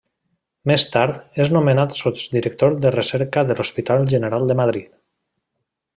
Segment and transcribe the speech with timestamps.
[0.69, 4.91] Més tard és nomenat sotsdirector de recerca de l'Hospital General de Madrid.